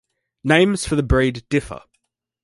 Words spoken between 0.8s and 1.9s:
for the breed differ.